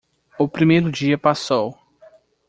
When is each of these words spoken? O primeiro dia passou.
O 0.39 0.47
primeiro 0.49 0.91
dia 0.91 1.15
passou. 1.15 1.77